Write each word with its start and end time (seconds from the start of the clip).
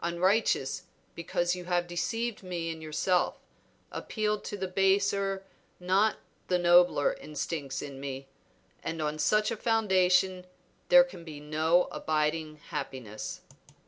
Unrighteous, 0.00 0.82
because 1.14 1.54
you 1.54 1.66
have 1.66 1.86
deceived 1.86 2.42
me 2.42 2.70
in 2.70 2.82
yourself, 2.82 3.38
appealed 3.92 4.42
to 4.42 4.56
the 4.56 4.66
baser, 4.66 5.44
not 5.78 6.16
the 6.48 6.58
nobler 6.58 7.12
instincts 7.20 7.80
in 7.80 8.00
me, 8.00 8.26
and 8.82 9.00
on 9.00 9.16
such 9.16 9.52
a 9.52 9.56
foundation 9.56 10.44
there 10.88 11.04
can 11.04 11.22
be 11.22 11.38
no 11.38 11.84
abiding 11.92 12.56
happiness." 12.70 13.42